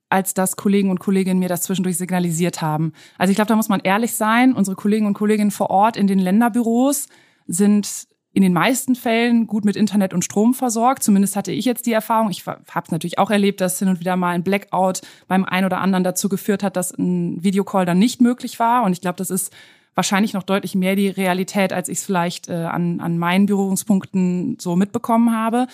[0.09, 2.93] als dass Kollegen und Kolleginnen mir das zwischendurch signalisiert haben.
[3.17, 4.53] Also ich glaube, da muss man ehrlich sein.
[4.53, 7.07] Unsere Kollegen und Kolleginnen vor Ort in den Länderbüros
[7.47, 11.03] sind in den meisten Fällen gut mit Internet und Strom versorgt.
[11.03, 12.29] Zumindest hatte ich jetzt die Erfahrung.
[12.29, 15.65] Ich habe es natürlich auch erlebt, dass hin und wieder mal ein Blackout beim einen
[15.65, 18.83] oder anderen dazu geführt hat, dass ein Videocall dann nicht möglich war.
[18.83, 19.51] Und ich glaube, das ist
[19.95, 24.57] wahrscheinlich noch deutlich mehr die Realität, als ich es vielleicht äh, an, an meinen Berührungspunkten
[24.59, 25.67] so mitbekommen habe.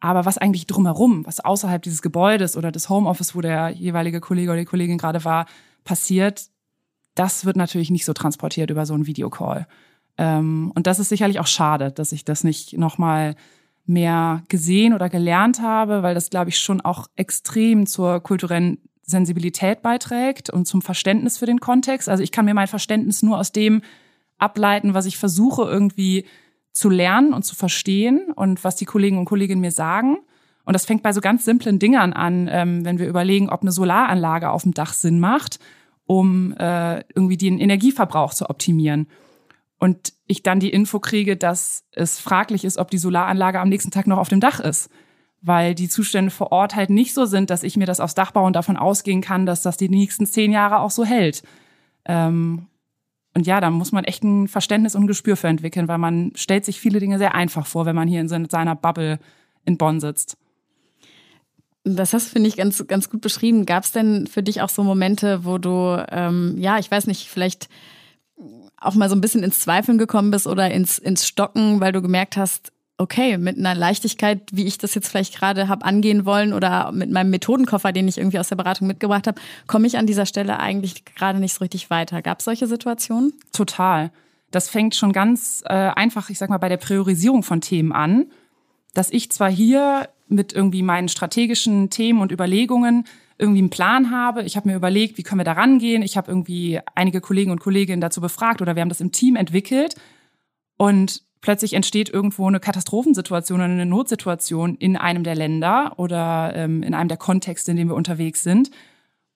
[0.00, 4.50] Aber was eigentlich drumherum, was außerhalb dieses Gebäudes oder des Homeoffice, wo der jeweilige Kollege
[4.50, 5.46] oder die Kollegin gerade war,
[5.84, 6.48] passiert,
[7.14, 9.66] das wird natürlich nicht so transportiert über so einen Videocall.
[10.18, 13.36] Ähm, und das ist sicherlich auch schade, dass ich das nicht nochmal
[13.86, 19.82] mehr gesehen oder gelernt habe, weil das, glaube ich, schon auch extrem zur kulturellen Sensibilität
[19.82, 22.08] beiträgt und zum Verständnis für den Kontext.
[22.08, 23.82] Also ich kann mir mein Verständnis nur aus dem
[24.38, 26.26] ableiten, was ich versuche irgendwie
[26.76, 30.18] zu lernen und zu verstehen und was die Kollegen und Kolleginnen mir sagen.
[30.66, 33.72] Und das fängt bei so ganz simplen Dingern an, ähm, wenn wir überlegen, ob eine
[33.72, 35.58] Solaranlage auf dem Dach Sinn macht,
[36.04, 39.06] um äh, irgendwie den Energieverbrauch zu optimieren.
[39.78, 43.90] Und ich dann die Info kriege, dass es fraglich ist, ob die Solaranlage am nächsten
[43.90, 44.90] Tag noch auf dem Dach ist.
[45.40, 48.32] Weil die Zustände vor Ort halt nicht so sind, dass ich mir das aufs Dach
[48.32, 51.42] baue und davon ausgehen kann, dass das die nächsten zehn Jahre auch so hält.
[52.04, 52.66] Ähm,
[53.36, 56.32] und ja, da muss man echt ein Verständnis und ein Gespür für entwickeln, weil man
[56.36, 59.18] stellt sich viele Dinge sehr einfach vor, wenn man hier in seiner Bubble
[59.66, 60.38] in Bonn sitzt.
[61.84, 63.66] Das hast du, finde ich, ganz, ganz gut beschrieben.
[63.66, 67.28] Gab es denn für dich auch so Momente, wo du, ähm, ja, ich weiß nicht,
[67.28, 67.68] vielleicht
[68.78, 72.00] auch mal so ein bisschen ins Zweifeln gekommen bist oder ins, ins Stocken, weil du
[72.00, 76.52] gemerkt hast, okay, mit einer Leichtigkeit, wie ich das jetzt vielleicht gerade habe angehen wollen
[76.52, 80.06] oder mit meinem Methodenkoffer, den ich irgendwie aus der Beratung mitgebracht habe, komme ich an
[80.06, 82.22] dieser Stelle eigentlich gerade nicht so richtig weiter.
[82.22, 83.34] Gab es solche Situationen?
[83.52, 84.10] Total.
[84.50, 88.26] Das fängt schon ganz äh, einfach, ich sag mal, bei der Priorisierung von Themen an,
[88.94, 93.04] dass ich zwar hier mit irgendwie meinen strategischen Themen und Überlegungen
[93.38, 94.42] irgendwie einen Plan habe.
[94.44, 96.02] Ich habe mir überlegt, wie können wir da rangehen.
[96.02, 99.36] Ich habe irgendwie einige Kollegen und Kolleginnen dazu befragt oder wir haben das im Team
[99.36, 99.94] entwickelt.
[100.78, 106.82] Und plötzlich entsteht irgendwo eine Katastrophensituation oder eine Notsituation in einem der Länder oder ähm,
[106.82, 108.72] in einem der Kontexte, in dem wir unterwegs sind.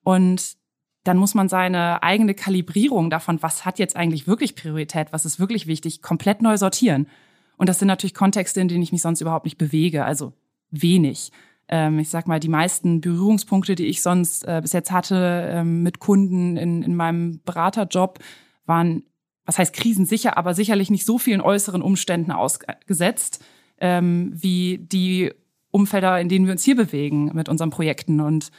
[0.03, 0.57] Und
[1.05, 5.39] dann muss man seine eigene Kalibrierung davon, was hat jetzt eigentlich wirklich Priorität, was ist
[5.39, 7.07] wirklich wichtig, komplett neu sortieren.
[7.57, 10.33] Und das sind natürlich Kontexte, in denen ich mich sonst überhaupt nicht bewege, also
[10.73, 11.31] wenig.
[11.69, 15.85] Ähm, ich sag mal, die meisten Berührungspunkte, die ich sonst äh, bis jetzt hatte ähm,
[15.85, 18.19] mit Kunden in, in meinem Beraterjob,
[18.67, 19.05] waren
[19.45, 23.45] was heißt krisensicher, aber sicherlich nicht so vielen äußeren Umständen ausgesetzt,
[23.79, 25.33] ähm, wie die
[25.71, 28.21] Umfelder, in denen wir uns hier bewegen mit unseren Projekten.
[28.21, 28.51] Und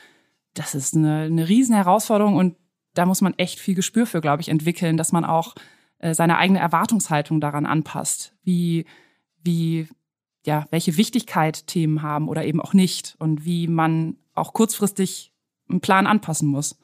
[0.54, 2.56] das ist eine, eine riesen Herausforderung und
[2.94, 5.56] da muss man echt viel Gespür für, glaube ich, entwickeln, dass man auch
[6.00, 8.86] äh, seine eigene Erwartungshaltung daran anpasst, wie,
[9.44, 9.88] wie,
[10.46, 15.34] ja, welche Wichtigkeit Themen haben oder eben auch nicht und wie man auch kurzfristig
[15.70, 16.80] einen Plan anpassen muss.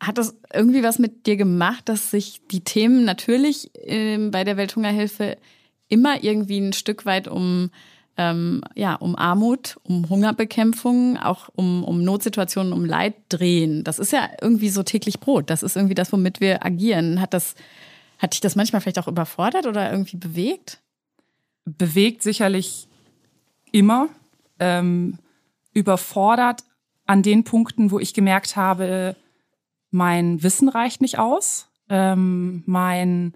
[0.00, 4.56] Hat das irgendwie was mit dir gemacht, dass sich die Themen natürlich ähm, bei der
[4.56, 5.38] Welthungerhilfe
[5.88, 7.70] immer irgendwie ein Stück weit um
[8.18, 13.84] ähm, ja um Armut, um Hungerbekämpfung, auch um, um Notsituationen, um Leid drehen?
[13.84, 15.48] Das ist ja irgendwie so täglich Brot.
[15.48, 17.20] Das ist irgendwie das, womit wir agieren.
[17.20, 17.54] Hat das
[18.18, 20.80] hat dich das manchmal vielleicht auch überfordert oder irgendwie bewegt?
[21.64, 22.88] Bewegt sicherlich
[23.72, 24.08] immer.
[24.60, 25.18] Ähm,
[25.72, 26.62] überfordert
[27.06, 29.16] an den Punkten, wo ich gemerkt habe,
[29.92, 33.34] mein Wissen reicht nicht aus, ähm, mein,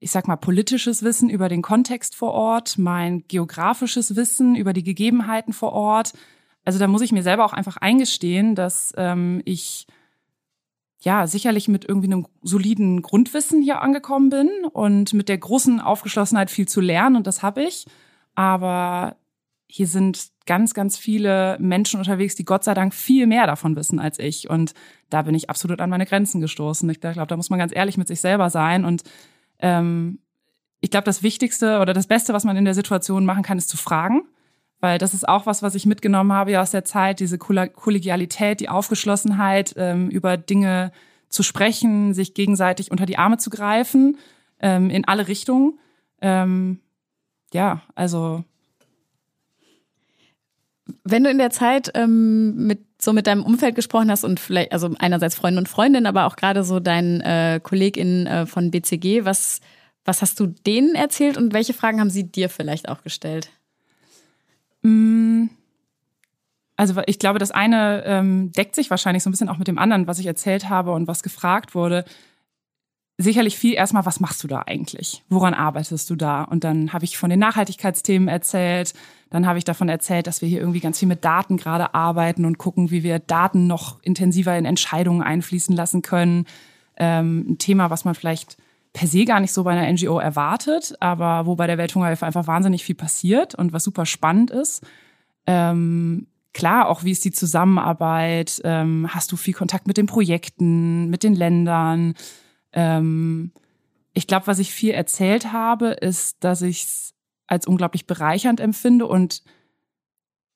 [0.00, 4.82] ich sag mal, politisches Wissen über den Kontext vor Ort, mein geografisches Wissen über die
[4.82, 6.12] Gegebenheiten vor Ort.
[6.64, 9.86] Also da muss ich mir selber auch einfach eingestehen, dass ähm, ich
[10.98, 16.50] ja sicherlich mit irgendwie einem soliden Grundwissen hier angekommen bin und mit der großen Aufgeschlossenheit
[16.50, 17.86] viel zu lernen und das habe ich.
[18.34, 19.16] Aber
[19.74, 23.98] hier sind ganz, ganz viele Menschen unterwegs, die Gott sei Dank viel mehr davon wissen
[23.98, 24.50] als ich.
[24.50, 24.74] Und
[25.08, 26.90] da bin ich absolut an meine Grenzen gestoßen.
[26.90, 28.84] Ich glaube, da muss man ganz ehrlich mit sich selber sein.
[28.84, 29.02] Und
[29.60, 30.18] ähm,
[30.80, 33.70] ich glaube, das Wichtigste oder das Beste, was man in der Situation machen kann, ist
[33.70, 34.24] zu fragen.
[34.80, 38.60] Weil das ist auch was, was ich mitgenommen habe ja aus der Zeit, diese Kollegialität,
[38.60, 40.92] die Aufgeschlossenheit, ähm, über Dinge
[41.30, 44.18] zu sprechen, sich gegenseitig unter die Arme zu greifen,
[44.60, 45.78] ähm, in alle Richtungen.
[46.20, 46.80] Ähm,
[47.54, 48.44] ja, also
[51.04, 54.72] wenn du in der Zeit ähm, mit so mit deinem Umfeld gesprochen hast und vielleicht,
[54.72, 59.24] also einerseits Freunde und Freundinnen, aber auch gerade so deinen äh, KollegInnen äh, von BCG,
[59.24, 59.60] was,
[60.04, 63.50] was hast du denen erzählt und welche Fragen haben sie dir vielleicht auch gestellt?
[64.82, 65.46] Mm.
[66.76, 69.78] Also ich glaube, das eine ähm, deckt sich wahrscheinlich so ein bisschen auch mit dem
[69.78, 72.04] anderen, was ich erzählt habe und was gefragt wurde
[73.18, 75.22] sicherlich viel erstmal, was machst du da eigentlich?
[75.28, 76.42] Woran arbeitest du da?
[76.42, 78.94] Und dann habe ich von den Nachhaltigkeitsthemen erzählt.
[79.30, 82.44] Dann habe ich davon erzählt, dass wir hier irgendwie ganz viel mit Daten gerade arbeiten
[82.44, 86.46] und gucken, wie wir Daten noch intensiver in Entscheidungen einfließen lassen können.
[86.96, 88.56] Ähm, ein Thema, was man vielleicht
[88.92, 92.46] per se gar nicht so bei einer NGO erwartet, aber wo bei der Welthungerhilfe einfach
[92.46, 94.84] wahnsinnig viel passiert und was super spannend ist.
[95.46, 98.60] Ähm, klar, auch wie ist die Zusammenarbeit?
[98.64, 102.14] Ähm, hast du viel Kontakt mit den Projekten, mit den Ländern?
[102.72, 103.52] Ähm,
[104.14, 107.14] ich glaube, was ich viel erzählt habe, ist, dass ich es
[107.46, 109.42] als unglaublich bereichernd empfinde und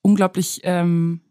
[0.01, 1.21] unglaublich ähm,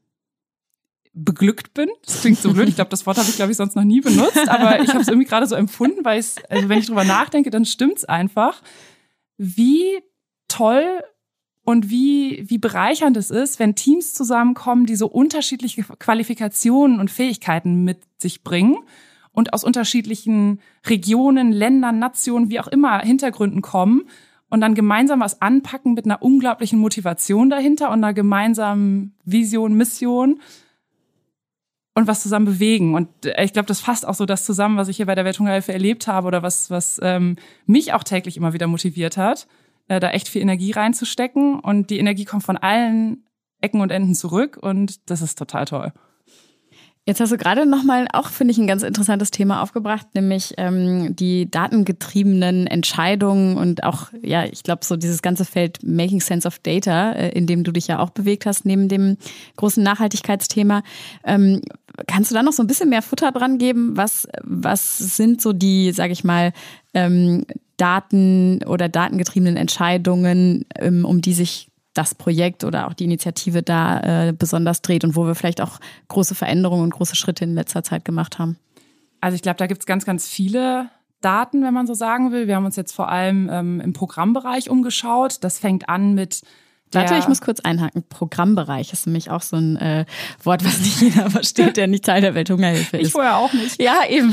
[1.12, 1.88] beglückt bin.
[2.04, 2.68] Das klingt so blöd.
[2.68, 5.00] Ich glaube, das Wort habe ich, glaube ich, sonst noch nie benutzt, aber ich habe
[5.00, 8.62] es irgendwie gerade so empfunden, weil es, also wenn ich drüber nachdenke, dann stimmt's einfach,
[9.38, 10.02] wie
[10.48, 11.02] toll
[11.64, 17.82] und wie, wie bereichernd es ist, wenn Teams zusammenkommen, die so unterschiedliche Qualifikationen und Fähigkeiten
[17.82, 18.76] mit sich bringen
[19.36, 24.08] und aus unterschiedlichen Regionen, Ländern, Nationen, wie auch immer Hintergründen kommen
[24.48, 30.40] und dann gemeinsam was anpacken mit einer unglaublichen Motivation dahinter und einer gemeinsamen Vision, Mission
[31.94, 32.94] und was zusammen bewegen.
[32.94, 35.72] Und ich glaube, das fasst auch so das zusammen, was ich hier bei der Welthungerhilfe
[35.74, 39.46] erlebt habe oder was, was ähm, mich auch täglich immer wieder motiviert hat,
[39.88, 41.60] äh, da echt viel Energie reinzustecken.
[41.60, 43.26] Und die Energie kommt von allen
[43.60, 45.92] Ecken und Enden zurück und das ist total toll.
[47.08, 51.14] Jetzt hast du gerade nochmal auch, finde ich, ein ganz interessantes Thema aufgebracht, nämlich ähm,
[51.14, 56.58] die datengetriebenen Entscheidungen und auch, ja, ich glaube, so dieses ganze Feld Making Sense of
[56.58, 59.18] Data, äh, in dem du dich ja auch bewegt hast, neben dem
[59.54, 60.82] großen Nachhaltigkeitsthema.
[61.22, 61.62] Ähm,
[62.08, 63.96] kannst du da noch so ein bisschen mehr Futter dran geben?
[63.96, 66.52] Was, was sind so die, sage ich mal,
[66.92, 73.62] ähm, Daten oder datengetriebenen Entscheidungen, ähm, um die sich das Projekt oder auch die Initiative
[73.62, 75.78] da äh, besonders dreht und wo wir vielleicht auch
[76.08, 78.58] große Veränderungen und große Schritte in letzter Zeit gemacht haben?
[79.20, 82.46] Also ich glaube, da gibt es ganz, ganz viele Daten, wenn man so sagen will.
[82.46, 85.38] Wir haben uns jetzt vor allem ähm, im Programmbereich umgeschaut.
[85.42, 86.42] Das fängt an mit
[86.92, 88.04] Warte, ich muss kurz einhaken.
[88.08, 90.04] Programmbereich ist nämlich auch so ein äh,
[90.44, 93.08] Wort, was nicht jeder versteht, der nicht Teil der Welthungerhilfe ist.
[93.08, 93.82] Ich vorher auch nicht.
[93.82, 94.32] Ja, eben.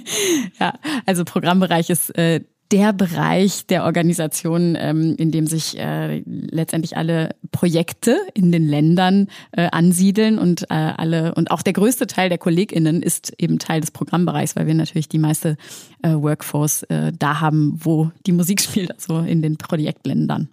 [0.60, 0.74] ja,
[1.06, 7.34] also Programmbereich ist äh, der Bereich der Organisation, ähm, in dem sich äh, letztendlich alle
[7.50, 12.38] Projekte in den Ländern äh, ansiedeln und äh, alle und auch der größte Teil der
[12.38, 15.56] KollegInnen ist eben Teil des Programmbereichs, weil wir natürlich die meiste
[16.02, 20.48] äh, Workforce äh, da haben, wo die Musik spielt, also in den Projektländern.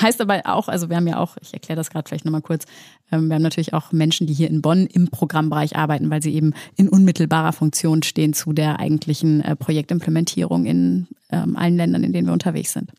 [0.00, 2.64] Heißt aber auch, also wir haben ja auch, ich erkläre das gerade vielleicht nochmal kurz,
[3.10, 6.34] ähm, wir haben natürlich auch Menschen, die hier in Bonn im Programmbereich arbeiten, weil sie
[6.34, 12.12] eben in unmittelbarer Funktion stehen zu der eigentlichen äh, Projektimplementierung in ähm, allen Ländern, in
[12.12, 12.92] denen wir unterwegs sind.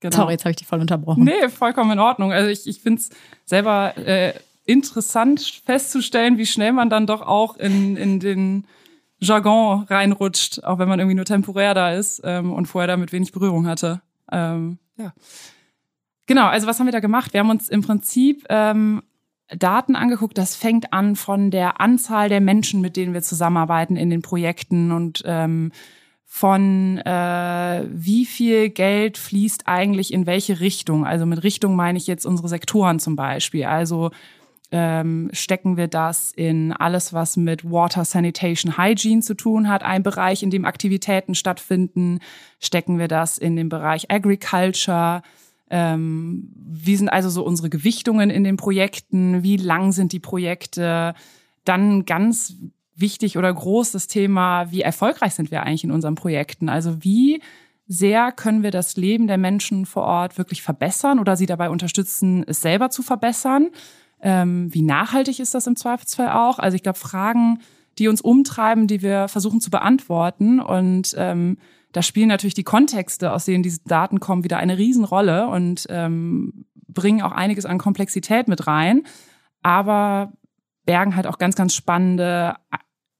[0.00, 0.16] Genau.
[0.16, 1.22] Sorry, jetzt habe ich dich voll unterbrochen.
[1.24, 2.32] Nee, vollkommen in Ordnung.
[2.32, 3.10] Also ich, ich finde es
[3.44, 4.32] selber äh,
[4.64, 8.66] interessant festzustellen, wie schnell man dann doch auch in, in den
[9.20, 13.30] Jargon reinrutscht, auch wenn man irgendwie nur temporär da ist ähm, und vorher damit wenig
[13.30, 14.02] Berührung hatte.
[14.32, 15.12] Ähm, ja.
[16.26, 17.32] Genau, also was haben wir da gemacht?
[17.32, 19.02] Wir haben uns im Prinzip ähm,
[19.56, 20.38] Daten angeguckt.
[20.38, 24.92] Das fängt an von der Anzahl der Menschen, mit denen wir zusammenarbeiten in den Projekten
[24.92, 25.72] und ähm,
[26.24, 31.04] von äh, wie viel Geld fließt eigentlich in welche Richtung.
[31.06, 33.64] Also mit Richtung meine ich jetzt unsere Sektoren zum Beispiel.
[33.64, 34.10] Also
[34.70, 40.02] ähm, stecken wir das in alles, was mit Water, Sanitation, Hygiene zu tun hat, ein
[40.02, 42.20] Bereich, in dem Aktivitäten stattfinden.
[42.58, 45.20] Stecken wir das in den Bereich Agriculture
[45.72, 49.42] ähm, wie sind also so unsere Gewichtungen in den Projekten?
[49.42, 51.14] Wie lang sind die Projekte?
[51.64, 52.56] Dann ganz
[52.94, 56.68] wichtig oder groß das Thema, wie erfolgreich sind wir eigentlich in unseren Projekten?
[56.68, 57.40] Also wie
[57.88, 62.44] sehr können wir das Leben der Menschen vor Ort wirklich verbessern oder sie dabei unterstützen,
[62.46, 63.70] es selber zu verbessern?
[64.20, 66.58] Ähm, wie nachhaltig ist das im Zweifelsfall auch?
[66.58, 67.60] Also ich glaube, Fragen,
[67.98, 71.56] die uns umtreiben, die wir versuchen zu beantworten und ähm,
[71.92, 76.64] da spielen natürlich die Kontexte, aus denen diese Daten kommen, wieder eine Riesenrolle und ähm,
[76.88, 79.02] bringen auch einiges an Komplexität mit rein,
[79.62, 80.32] aber
[80.84, 82.56] bergen halt auch ganz, ganz spannende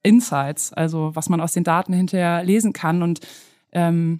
[0.01, 3.01] Insights, also was man aus den Daten hinterher lesen kann.
[3.01, 3.21] Und
[3.71, 4.19] ähm,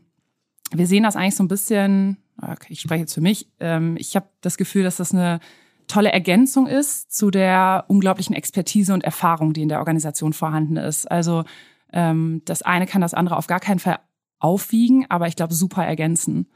[0.72, 4.16] wir sehen das eigentlich so ein bisschen, okay, ich spreche jetzt für mich, ähm, ich
[4.16, 5.40] habe das Gefühl, dass das eine
[5.88, 11.12] tolle Ergänzung ist zu der unglaublichen Expertise und Erfahrung, die in der Organisation vorhanden ist.
[11.12, 11.44] Also
[11.92, 14.00] ähm, das eine kann das andere auf gar keinen Fall
[14.44, 16.48] aufwiegen, aber ich glaube, super ergänzen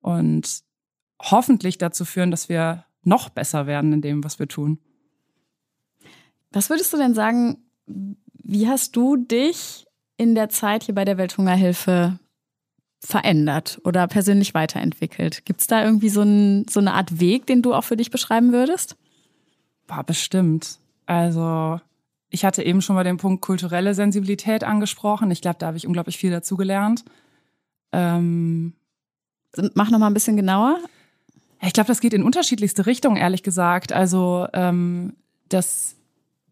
[0.00, 0.62] und
[1.20, 4.78] hoffentlich dazu führen, dass wir noch besser werden in dem, was wir tun.
[6.50, 11.18] Was würdest du denn sagen, wie hast du dich in der Zeit hier bei der
[11.18, 12.18] Welthungerhilfe
[13.00, 15.44] verändert oder persönlich weiterentwickelt?
[15.44, 18.10] Gibt es da irgendwie so, ein, so eine Art Weg, den du auch für dich
[18.10, 18.96] beschreiben würdest?
[19.86, 20.78] War bestimmt.
[21.04, 21.80] Also
[22.30, 25.30] ich hatte eben schon mal den Punkt kulturelle Sensibilität angesprochen.
[25.30, 27.04] Ich glaube, da habe ich unglaublich viel dazugelernt.
[27.94, 28.74] Ähm,
[29.74, 30.78] Mach noch mal ein bisschen genauer.
[31.62, 33.92] Ich glaube, das geht in unterschiedlichste Richtungen, ehrlich gesagt.
[33.92, 35.14] Also ähm,
[35.48, 35.96] das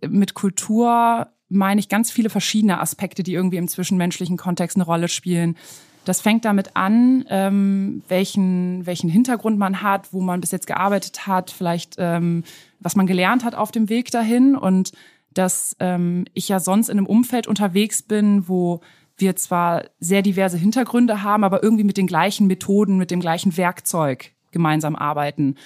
[0.09, 5.09] mit Kultur meine ich ganz viele verschiedene Aspekte, die irgendwie im zwischenmenschlichen Kontext eine Rolle
[5.09, 5.57] spielen.
[6.05, 11.27] Das fängt damit an, ähm, welchen, welchen Hintergrund man hat, wo man bis jetzt gearbeitet
[11.27, 12.45] hat, vielleicht ähm,
[12.81, 14.93] was man gelernt hat auf dem Weg dahin und
[15.35, 18.81] dass ähm, ich ja sonst in einem Umfeld unterwegs bin, wo
[19.23, 23.57] wir zwar sehr diverse Hintergründe haben, aber irgendwie mit den gleichen Methoden, mit dem gleichen
[23.57, 25.57] Werkzeug gemeinsam arbeiten.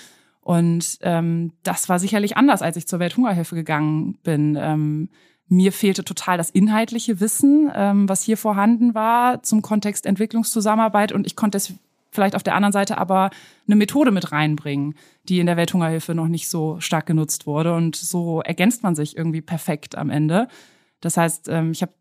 [0.41, 4.57] Und ähm, das war sicherlich anders, als ich zur Welthungerhilfe gegangen bin.
[4.61, 5.09] Ähm,
[5.49, 11.11] mir fehlte total das inhaltliche Wissen, ähm, was hier vorhanden war zum Kontext Entwicklungszusammenarbeit.
[11.11, 11.73] Und ich konnte es
[12.13, 13.31] vielleicht auf der anderen Seite aber
[13.67, 17.75] eine Methode mit reinbringen, die in der Welthungerhilfe noch nicht so stark genutzt wurde.
[17.75, 20.47] Und so ergänzt man sich irgendwie perfekt am Ende.
[21.01, 21.93] Das heißt, ähm, ich habe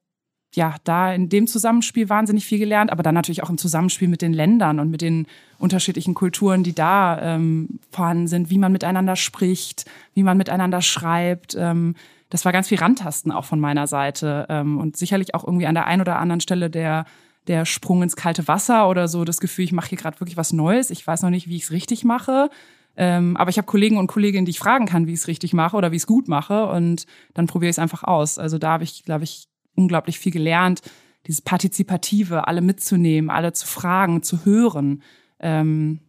[0.56, 4.22] ja, da in dem Zusammenspiel wahnsinnig viel gelernt, aber dann natürlich auch im Zusammenspiel mit
[4.22, 5.28] den Ländern und mit den
[5.60, 11.56] unterschiedlichen Kulturen, die da ähm, vorhanden sind, wie man miteinander spricht, wie man miteinander schreibt.
[11.56, 11.96] Ähm,
[12.30, 15.76] das war ganz viel Randtasten auch von meiner Seite ähm, und sicherlich auch irgendwie an
[15.76, 17.06] der einen oder anderen Stelle der
[17.48, 20.52] der Sprung ins kalte Wasser oder so das Gefühl, ich mache hier gerade wirklich was
[20.52, 20.90] Neues.
[20.90, 22.50] Ich weiß noch nicht, wie ich es richtig mache.
[22.98, 25.54] Ähm, aber ich habe Kollegen und Kolleginnen, die ich fragen kann, wie ich es richtig
[25.54, 26.66] mache oder wie ich es gut mache.
[26.68, 28.40] Und dann probiere ich es einfach aus.
[28.40, 30.82] Also da habe ich, glaube ich, unglaublich viel gelernt,
[31.28, 35.02] dieses Partizipative, alle mitzunehmen, alle zu fragen, zu hören.
[35.40, 36.00] Ähm,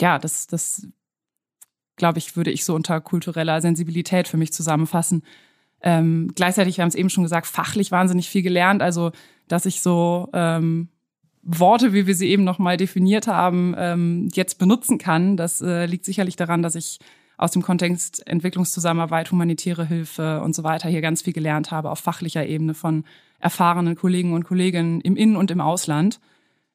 [0.00, 0.86] ja, das, das
[1.96, 5.22] glaube ich, würde ich so unter kultureller Sensibilität für mich zusammenfassen.
[5.82, 8.82] Ähm, gleichzeitig, wir haben es eben schon gesagt, fachlich wahnsinnig viel gelernt.
[8.82, 9.12] Also,
[9.48, 10.88] dass ich so ähm,
[11.42, 16.04] Worte, wie wir sie eben nochmal definiert haben, ähm, jetzt benutzen kann, das äh, liegt
[16.04, 16.98] sicherlich daran, dass ich
[17.40, 21.98] aus dem Kontext Entwicklungszusammenarbeit, humanitäre Hilfe und so weiter hier ganz viel gelernt habe auf
[21.98, 23.04] fachlicher Ebene von
[23.38, 26.20] erfahrenen Kollegen und Kolleginnen im In- und im Ausland.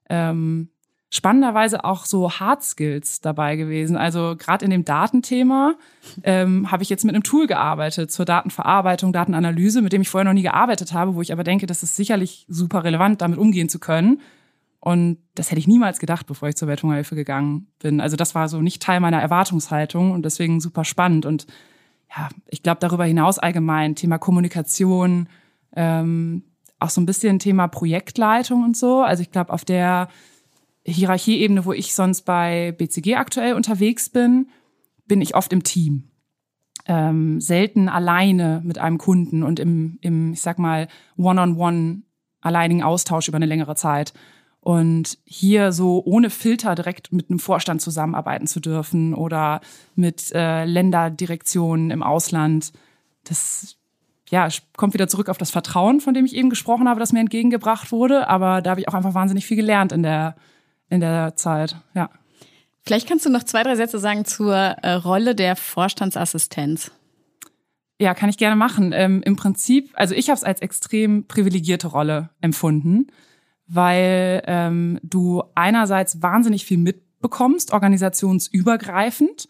[0.10, 0.69] Ähm,
[1.12, 3.95] spannenderweise auch so Hard Skills dabei gewesen.
[3.95, 5.75] Also gerade in dem Datenthema
[6.23, 10.25] ähm, habe ich jetzt mit einem Tool gearbeitet zur Datenverarbeitung, Datenanalyse, mit dem ich vorher
[10.25, 13.69] noch nie gearbeitet habe, wo ich aber denke, das ist sicherlich super relevant, damit umgehen
[13.69, 14.19] zu können.
[14.86, 18.00] Und das hätte ich niemals gedacht, bevor ich zur Welthungerhilfe gegangen bin.
[18.00, 21.26] Also das war so nicht Teil meiner Erwartungshaltung und deswegen super spannend.
[21.26, 21.48] Und
[22.15, 25.28] ja, ich glaube darüber hinaus allgemein Thema Kommunikation,
[25.76, 26.43] ähm,
[26.80, 29.02] auch so ein bisschen Thema Projektleitung und so.
[29.02, 30.08] Also ich glaube, auf der
[30.86, 34.50] Hierarchieebene, wo ich sonst bei BCG aktuell unterwegs bin,
[35.08, 36.12] bin ich oft im Team.
[36.86, 42.04] Ähm, selten alleine mit einem Kunden und im, im ich sag mal, One-on-One
[42.39, 44.13] alleinigen Austausch über eine längere Zeit.
[44.65, 49.62] Und hier so ohne Filter direkt mit einem Vorstand zusammenarbeiten zu dürfen oder
[49.93, 52.73] mit äh, Länderdirektionen im Ausland,
[53.25, 53.75] das
[54.28, 57.19] ja, kommt wieder zurück auf das Vertrauen, von dem ich eben gesprochen habe, das mir
[57.19, 58.28] entgegengebracht wurde.
[58.28, 60.36] Aber da habe ich auch einfach wahnsinnig viel gelernt in der
[60.89, 62.10] in der Zeit, ja.
[62.84, 66.91] Vielleicht kannst du noch zwei, drei Sätze sagen zur äh, Rolle der Vorstandsassistenz.
[67.99, 68.93] Ja, kann ich gerne machen.
[68.93, 73.08] Ähm, Im Prinzip, also ich habe es als extrem privilegierte Rolle empfunden,
[73.67, 79.47] weil ähm, du einerseits wahnsinnig viel mitbekommst, organisationsübergreifend,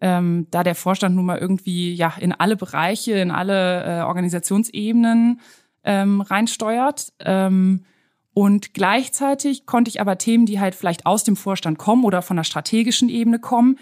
[0.00, 5.40] ähm, da der Vorstand nun mal irgendwie ja in alle Bereiche, in alle äh, Organisationsebenen
[5.84, 7.12] ähm, reinsteuert.
[7.20, 7.84] Ähm,
[8.34, 12.36] und gleichzeitig konnte ich aber Themen, die halt vielleicht aus dem Vorstand kommen oder von
[12.36, 13.78] der strategischen Ebene kommen,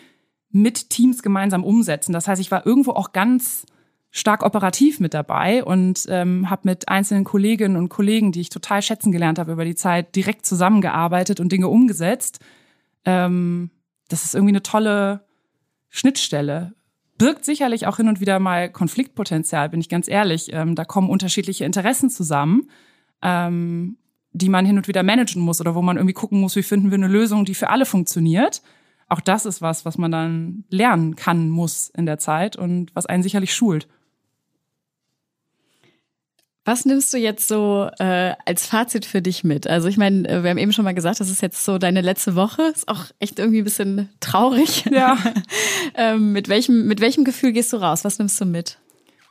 [0.51, 2.13] mit Teams gemeinsam umsetzen.
[2.13, 3.65] Das heißt, ich war irgendwo auch ganz
[4.11, 8.83] stark operativ mit dabei und ähm, habe mit einzelnen Kolleginnen und Kollegen, die ich total
[8.83, 12.41] schätzen gelernt habe über die Zeit, direkt zusammengearbeitet und Dinge umgesetzt.
[13.05, 13.71] Ähm,
[14.09, 15.25] das ist irgendwie eine tolle
[15.89, 16.75] Schnittstelle.
[17.19, 20.53] Birgt sicherlich auch hin und wieder mal Konfliktpotenzial, bin ich ganz ehrlich.
[20.53, 22.69] Ähm, da kommen unterschiedliche Interessen zusammen.
[23.23, 23.97] Ähm,
[24.33, 26.91] die man hin und wieder managen muss oder wo man irgendwie gucken muss, wie finden
[26.91, 28.63] wir eine Lösung, die für alle funktioniert.
[29.09, 33.07] Auch das ist was, was man dann lernen kann, muss in der Zeit und was
[33.07, 33.89] einen sicherlich schult.
[36.65, 39.67] Was nimmst du jetzt so äh, als Fazit für dich mit?
[39.67, 42.03] Also ich meine, äh, wir haben eben schon mal gesagt, das ist jetzt so deine
[42.03, 42.63] letzte Woche.
[42.63, 44.85] Ist auch echt irgendwie ein bisschen traurig.
[44.91, 45.17] Ja.
[45.95, 48.05] ähm, mit welchem mit welchem Gefühl gehst du raus?
[48.05, 48.79] Was nimmst du mit?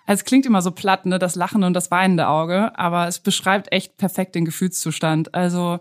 [0.08, 3.20] Also es klingt immer so platt, ne, das lachende und das weinende Auge, aber es
[3.20, 5.36] beschreibt echt perfekt den Gefühlszustand.
[5.36, 5.80] Also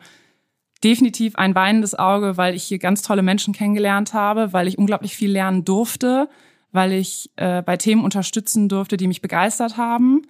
[0.84, 5.16] definitiv ein weinendes Auge, weil ich hier ganz tolle Menschen kennengelernt habe, weil ich unglaublich
[5.16, 6.28] viel lernen durfte,
[6.72, 10.26] weil ich äh, bei Themen unterstützen durfte, die mich begeistert haben.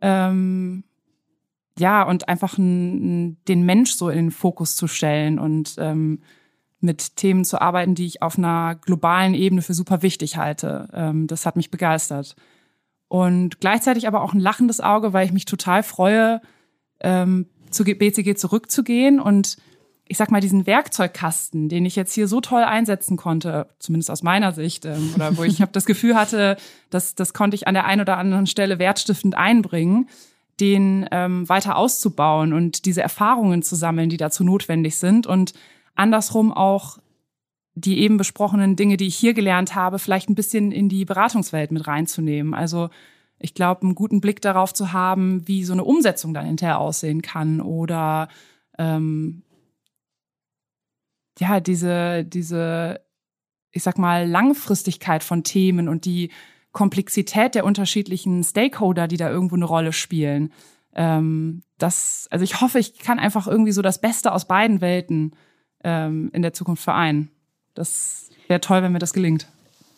[0.00, 0.84] Ähm,
[1.78, 6.20] ja, und einfach n, den Mensch so in den Fokus zu stellen und ähm,
[6.80, 10.88] mit Themen zu arbeiten, die ich auf einer globalen Ebene für super wichtig halte.
[10.92, 12.36] Ähm, das hat mich begeistert.
[13.08, 16.40] Und gleichzeitig aber auch ein lachendes Auge, weil ich mich total freue,
[17.00, 19.56] ähm, zu BCG zurückzugehen und
[20.08, 24.22] ich sag mal, diesen Werkzeugkasten, den ich jetzt hier so toll einsetzen konnte, zumindest aus
[24.22, 26.56] meiner Sicht, ähm, oder wo ich habe das Gefühl hatte,
[26.90, 30.08] dass das konnte ich an der einen oder anderen Stelle wertstiftend einbringen,
[30.60, 35.52] den ähm, weiter auszubauen und diese Erfahrungen zu sammeln, die dazu notwendig sind und
[35.94, 36.98] andersrum auch
[37.74, 41.70] die eben besprochenen Dinge, die ich hier gelernt habe, vielleicht ein bisschen in die Beratungswelt
[41.70, 42.54] mit reinzunehmen.
[42.54, 42.90] Also
[43.38, 47.22] ich glaube, einen guten Blick darauf zu haben, wie so eine Umsetzung dann hinterher aussehen
[47.22, 48.28] kann oder
[48.78, 49.44] ähm,
[51.38, 53.00] ja, diese, diese,
[53.70, 56.30] ich sag mal, Langfristigkeit von Themen und die
[56.72, 60.52] Komplexität der unterschiedlichen Stakeholder, die da irgendwo eine Rolle spielen.
[60.94, 65.32] Ähm, das, also ich hoffe, ich kann einfach irgendwie so das Beste aus beiden Welten
[65.84, 67.30] ähm, in der Zukunft vereinen.
[67.74, 69.46] Das wäre toll, wenn mir das gelingt.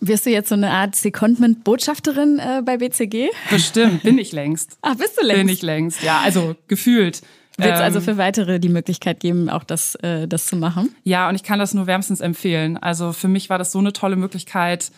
[0.01, 3.29] Wirst du jetzt so eine Art Secondment-Botschafterin äh, bei BCG?
[3.51, 4.79] Bestimmt, bin ich längst.
[4.81, 5.41] Ah, bist du längst?
[5.41, 7.21] Bin ich längst, ja, also gefühlt.
[7.63, 10.95] Wird es also ähm, für weitere die Möglichkeit geben, auch das, äh, das zu machen?
[11.05, 12.77] Ja, und ich kann das nur wärmstens empfehlen.
[12.77, 14.91] Also für mich war das so eine tolle Möglichkeit,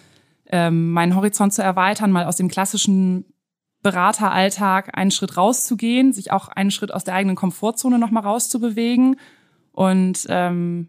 [0.46, 3.24] ähm, meinen Horizont zu erweitern, mal aus dem klassischen
[3.82, 9.16] Berateralltag einen Schritt rauszugehen, sich auch einen Schritt aus der eigenen Komfortzone nochmal rauszubewegen.
[9.72, 10.88] Und ähm,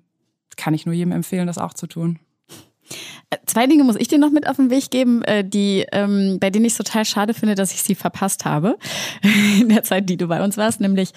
[0.55, 2.19] kann ich nur jedem empfehlen, das auch zu tun.
[3.29, 6.37] Äh, zwei Dinge muss ich dir noch mit auf den Weg geben, äh, die, ähm,
[6.39, 8.77] bei denen ich total schade finde, dass ich sie verpasst habe
[9.59, 10.81] in der Zeit, die du bei uns warst.
[10.81, 11.11] Nämlich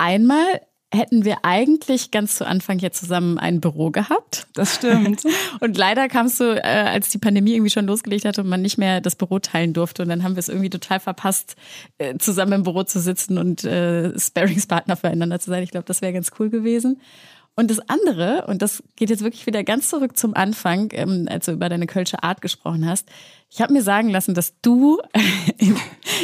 [0.00, 0.60] einmal
[0.92, 4.48] hätten wir eigentlich ganz zu Anfang hier zusammen ein Büro gehabt.
[4.54, 5.22] Das stimmt.
[5.60, 8.76] Und leider kamst du, äh, als die Pandemie irgendwie schon losgelegt hatte und man nicht
[8.76, 10.02] mehr das Büro teilen durfte.
[10.02, 11.54] Und dann haben wir es irgendwie total verpasst,
[12.18, 15.62] zusammen im Büro zu sitzen und äh, Sparringspartner füreinander zu sein.
[15.62, 17.00] Ich glaube, das wäre ganz cool gewesen.
[17.60, 21.44] Und das andere, und das geht jetzt wirklich wieder ganz zurück zum Anfang, ähm, als
[21.44, 23.06] du über deine Kölsche Art gesprochen hast.
[23.50, 24.98] Ich habe mir sagen lassen, dass du
[25.58, 25.76] in,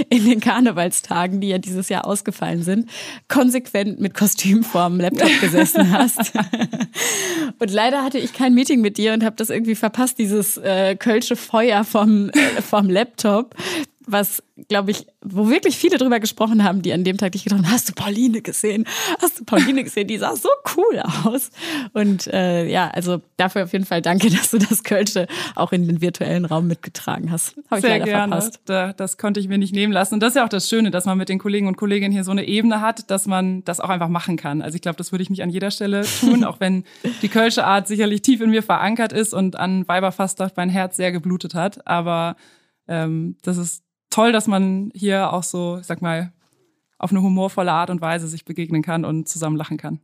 [0.08, 2.88] in, den Karnevalstagen, die ja dieses Jahr ausgefallen sind,
[3.28, 6.32] konsequent mit Kostüm vorm Laptop gesessen hast.
[7.58, 10.96] und leider hatte ich kein Meeting mit dir und habe das irgendwie verpasst, dieses äh,
[10.96, 13.54] Kölsche Feuer vom, äh, vom Laptop
[14.06, 17.58] was, glaube ich, wo wirklich viele drüber gesprochen haben, die an dem Tag dich gedacht
[17.58, 18.86] haben, hast du Pauline gesehen?
[19.20, 20.06] Hast du Pauline gesehen?
[20.06, 21.50] Die sah so cool aus.
[21.92, 25.26] Und äh, ja, also dafür auf jeden Fall danke, dass du das Kölsche
[25.56, 27.56] auch in den virtuellen Raum mitgetragen hast.
[27.68, 28.28] Habe ich Sehr leider gerne.
[28.28, 28.60] verpasst.
[28.66, 30.14] Da, das konnte ich mir nicht nehmen lassen.
[30.14, 32.24] Und das ist ja auch das Schöne, dass man mit den Kollegen und Kolleginnen hier
[32.24, 34.62] so eine Ebene hat, dass man das auch einfach machen kann.
[34.62, 36.84] Also ich glaube, das würde ich nicht an jeder Stelle tun, auch wenn
[37.22, 41.10] die Kölsche Art sicherlich tief in mir verankert ist und an Weiberfastnacht mein Herz sehr
[41.10, 41.86] geblutet hat.
[41.88, 42.36] Aber
[42.88, 43.82] ähm, das ist
[44.16, 46.32] toll, dass man hier auch so, ich sag mal,
[46.98, 50.00] auf eine humorvolle Art und Weise sich begegnen kann und zusammen lachen kann.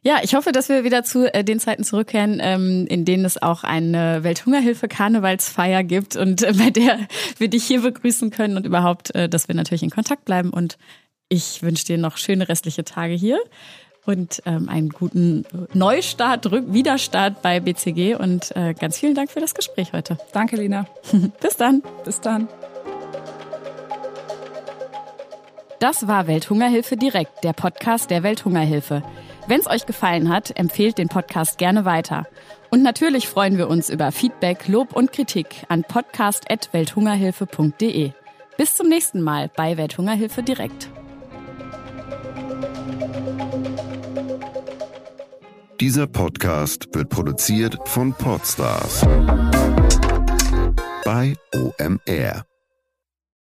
[0.00, 3.42] Ja, ich hoffe, dass wir wieder zu äh, den Zeiten zurückkehren, ähm, in denen es
[3.42, 6.98] auch eine Welthungerhilfe Karnevalsfeier gibt und äh, bei der
[7.36, 10.50] wir dich hier begrüßen können und überhaupt, äh, dass wir natürlich in Kontakt bleiben.
[10.50, 10.78] Und
[11.28, 13.38] ich wünsche dir noch schöne restliche Tage hier
[14.06, 19.40] und ähm, einen guten Neustart, Rück Wiederstart bei BCG und äh, ganz vielen Dank für
[19.40, 20.16] das Gespräch heute.
[20.32, 20.86] Danke, Lina.
[21.42, 21.82] Bis dann.
[22.04, 22.48] Bis dann.
[25.78, 29.02] Das war Welthungerhilfe direkt, der Podcast der Welthungerhilfe.
[29.46, 32.26] Wenn es euch gefallen hat, empfehlt den Podcast gerne weiter.
[32.70, 38.12] Und natürlich freuen wir uns über Feedback, Lob und Kritik an podcast.welthungerhilfe.de.
[38.56, 40.88] Bis zum nächsten Mal bei Welthungerhilfe direkt.
[45.78, 49.06] Dieser Podcast wird produziert von Podstars
[51.04, 52.46] bei OMR.